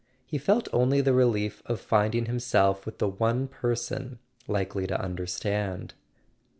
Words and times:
He 0.25 0.39
felt 0.39 0.67
only 0.73 0.99
the 0.99 1.13
relief 1.13 1.61
of 1.67 1.79
find¬ 1.87 2.15
ing 2.15 2.25
himself 2.25 2.87
with 2.87 2.97
the 2.97 3.07
one 3.07 3.47
person 3.47 4.17
likely 4.47 4.87
to 4.87 4.99
understand. 4.99 5.93